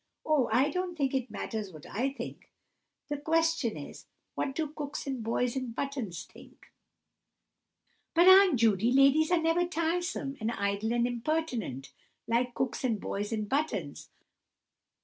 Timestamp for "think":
0.97-1.13, 2.11-2.49, 6.25-6.71